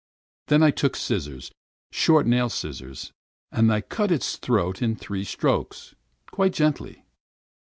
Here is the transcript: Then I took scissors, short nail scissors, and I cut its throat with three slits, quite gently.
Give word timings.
Then 0.47 0.63
I 0.63 0.71
took 0.71 0.95
scissors, 0.95 1.51
short 1.91 2.25
nail 2.25 2.49
scissors, 2.49 3.11
and 3.51 3.71
I 3.71 3.81
cut 3.81 4.11
its 4.11 4.35
throat 4.37 4.81
with 4.81 4.97
three 4.97 5.23
slits, 5.23 5.93
quite 6.31 6.53
gently. 6.53 7.05